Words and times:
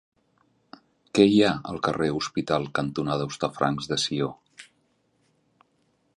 Què 1.17 1.25
hi 1.33 1.37
ha 1.47 1.51
al 1.73 1.77
carrer 1.87 2.07
Hospital 2.21 2.67
cantonada 2.81 3.29
Hostafrancs 3.33 3.93
de 3.93 4.01
Sió? 4.07 4.35